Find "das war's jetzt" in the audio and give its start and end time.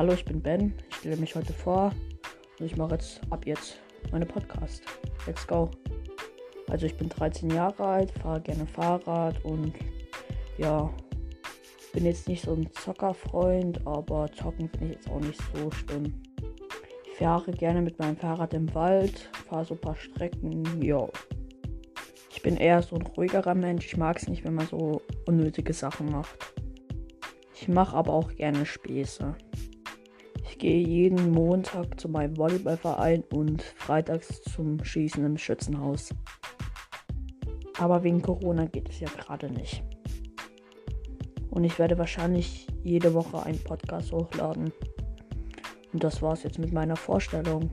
46.04-46.58